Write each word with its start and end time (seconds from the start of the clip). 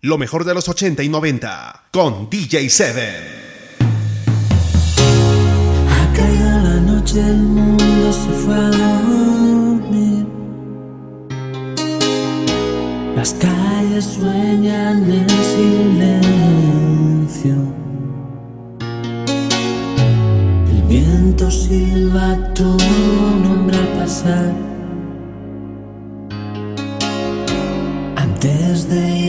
Lo 0.00 0.16
mejor 0.16 0.44
de 0.44 0.54
los 0.54 0.68
80 0.68 1.02
y 1.02 1.08
90 1.08 1.88
con 1.90 2.30
DJ 2.30 2.70
Seven. 2.70 3.16
Ha 5.90 6.12
caído 6.16 6.50
la 6.60 6.76
noche, 6.78 7.18
el 7.18 7.38
mundo 7.38 8.12
se 8.12 8.30
fue 8.44 8.54
a 8.54 8.70
dormir. 8.70 10.24
Las 13.16 13.34
calles 13.34 14.04
sueñan 14.04 15.10
en 15.10 15.28
silencio. 16.48 17.56
El 20.70 20.82
viento 20.82 21.50
silba 21.50 22.54
tu 22.54 22.76
nombre 23.42 23.76
al 23.76 23.88
pasar. 23.98 24.67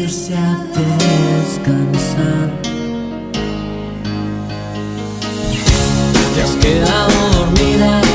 irse 0.09 0.33
a 0.33 0.65
descansar. 1.39 2.49
Te 6.33 6.41
has 6.41 6.55
quedado 6.55 7.11
dormida. 7.37 8.08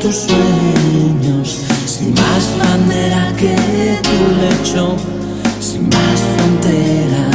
tus 0.00 0.14
sueños, 0.14 1.58
sin 1.86 2.14
más 2.14 2.58
bandera 2.58 3.32
que 3.36 3.56
tu 4.02 4.18
lecho, 4.40 4.96
sin 5.60 5.88
más 5.88 6.20
frontera 6.36 7.31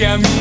camino. 0.00 0.39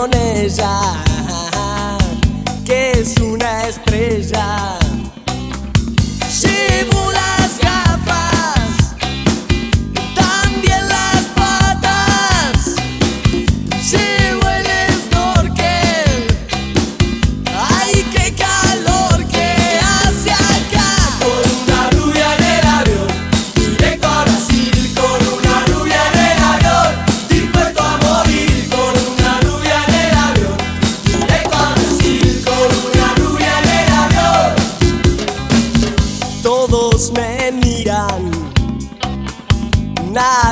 con 0.00 0.14
ella, 0.14 0.80
que 2.64 2.92
es 2.92 3.16
una 3.18 3.66
estrella. 3.66 4.87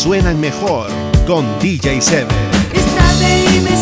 suenan 0.00 0.40
mejor 0.40 0.88
con 1.26 1.44
DJ 1.58 2.00
Seven. 2.00 2.26
Y 3.54 3.60
me 3.60 3.76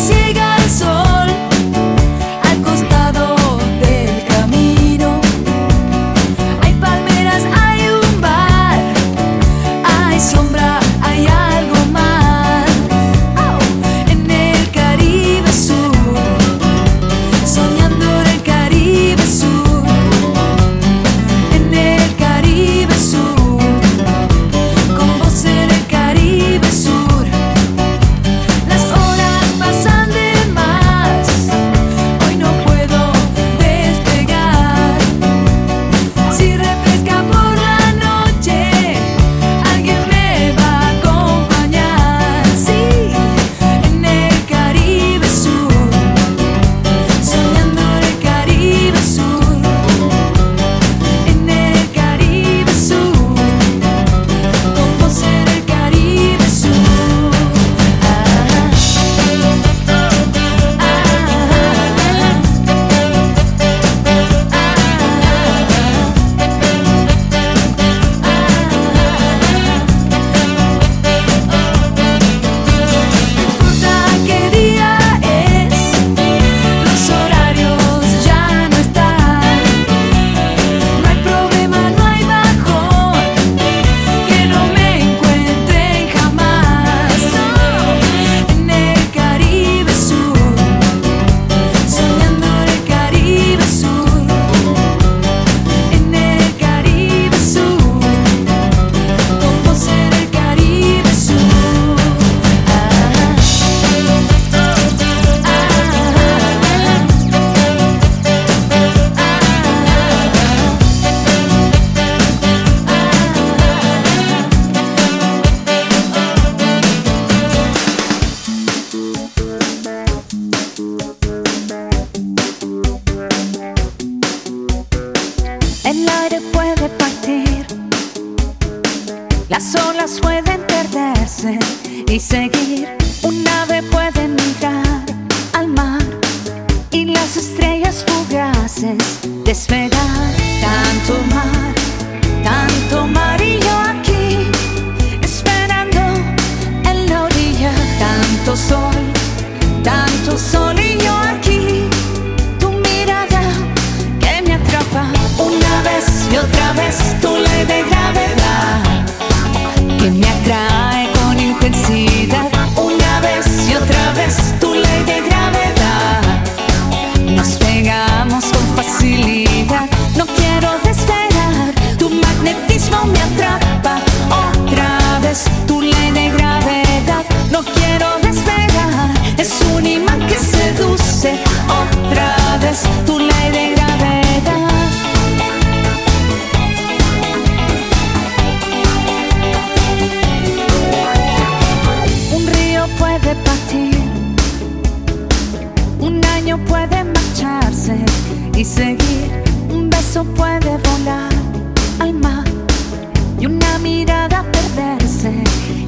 y 203.39 203.45
una 203.45 203.77
mirada 203.79 204.43
perderse 204.51 205.31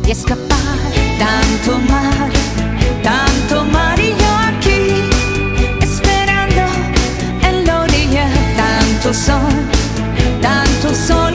y 0.05 0.11
escapar. 0.11 0.77
Tanto 1.19 1.79
mar, 1.89 2.29
tanto 3.03 3.65
mar 3.65 3.99
y 3.99 4.09
yo 4.09 4.31
aquí 4.49 4.81
esperando 5.81 6.63
en 7.47 7.65
la 7.65 7.81
orilla. 7.81 8.27
Tanto 8.55 9.13
sol, 9.13 9.53
tanto 10.41 10.93
sol 10.95 11.30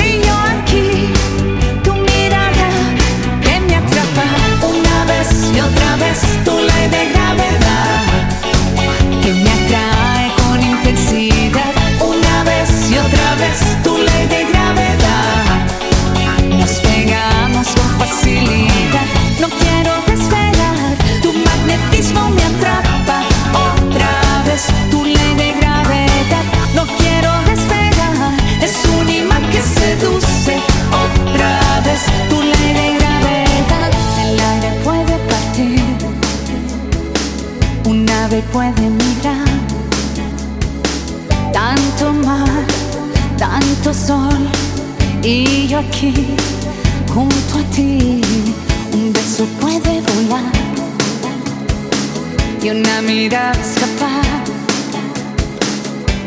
y 52.67 52.71
una 52.71 53.01
mirada 53.01 53.53
escapar, 53.53 54.43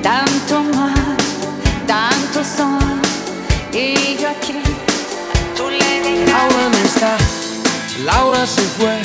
tanto 0.02 0.64
mar, 0.74 1.18
tanto 1.86 2.42
sol, 2.46 3.02
y 3.74 4.16
yo 4.16 4.30
aquí, 4.30 4.62
tú 5.58 5.70
le 5.70 6.02
dirás. 6.02 6.30
Laura 6.30 6.70
no 6.72 6.78
está, 6.78 7.18
Laura 8.06 8.48
se 8.48 8.62
fue, 8.62 9.02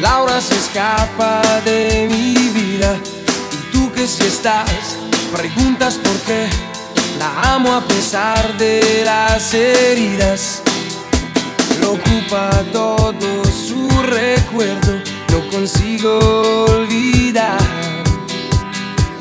Laura 0.00 0.40
se 0.40 0.54
escapa 0.54 1.42
de 1.66 2.08
mi 2.10 2.32
vida. 2.58 2.96
Y 3.52 3.72
tú 3.72 3.92
que 3.92 4.06
si 4.06 4.24
estás, 4.24 4.96
preguntas 5.36 5.96
por 5.96 6.16
qué. 6.20 6.48
La 7.18 7.54
amo 7.56 7.74
a 7.74 7.82
pesar 7.82 8.56
de 8.56 9.02
las 9.04 9.52
heridas. 9.52 10.62
Lo 11.82 11.98
todo 12.72 13.44
su 13.44 13.88
recuerdo, 14.02 15.00
no 15.32 15.48
consigo 15.50 16.18
olvidar 16.66 17.58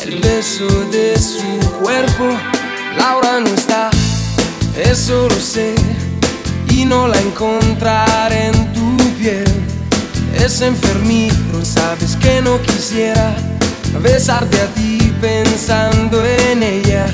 el 0.02 0.20
beso 0.20 0.68
de 0.92 1.18
su 1.20 1.60
cuerpo. 1.82 2.26
Laura 2.98 3.40
no 3.40 3.48
está, 3.48 3.90
eso 4.76 5.28
lo 5.30 5.40
sé 5.40 5.76
y 6.70 6.86
no 6.86 7.08
la 7.08 7.20
encontraré 7.20 8.48
en 8.48 8.74
tu 8.74 8.98
piel. 9.18 9.46
Es 10.36 10.62
enfermizo, 10.62 11.64
sabes 11.64 12.16
que 12.18 12.42
no 12.42 12.62
quisiera 12.62 13.36
besarte 14.02 14.60
a 14.62 14.68
ti 14.68 15.14
pensando 15.22 16.24
en 16.26 16.64
ella. 16.64 17.06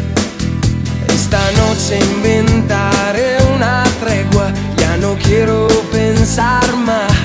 Esta 1.07 1.39
noche 1.53 1.99
inventaré 2.15 3.37
una 3.55 3.83
tregua, 4.01 4.51
ya 4.77 4.97
no 4.97 5.15
quiero 5.15 5.67
pensar 5.91 6.75
más. 6.77 7.22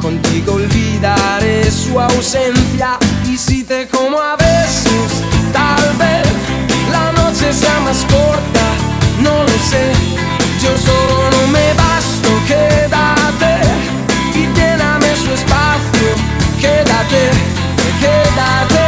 Contigo 0.00 0.54
olvidaré 0.54 1.70
su 1.70 2.00
ausencia 2.00 2.98
y 3.26 3.36
si 3.36 3.62
te 3.64 3.86
como 3.86 4.18
a 4.18 4.34
besos, 4.34 5.12
tal 5.52 5.96
vez 5.98 6.26
la 6.90 7.12
noche 7.12 7.52
sea 7.52 7.80
más 7.80 7.98
corta, 8.10 8.66
no 9.22 9.42
lo 9.42 9.56
sé. 9.70 9.92
Yo 10.62 10.70
solo 10.78 11.30
no 11.30 11.46
me 11.48 11.74
basto, 11.74 12.28
quédate 12.48 13.60
y 14.34 14.46
lléname 14.58 15.14
su 15.16 15.32
espacio. 15.32 16.08
Quédate, 16.60 17.30
quédate. 18.00 18.86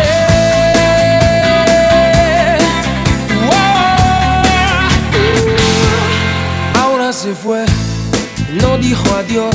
Ahora 6.81 7.12
se 7.12 7.35
fue, 7.35 7.64
no 8.62 8.78
dijo 8.78 9.04
adiós, 9.14 9.54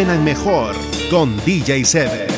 Suenan 0.00 0.24
mejor 0.24 0.74
con 1.10 1.36
DJ 1.44 1.84
Seven. 1.84 2.29